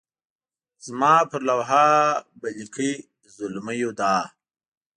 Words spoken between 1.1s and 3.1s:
پر لوحه به لیکئ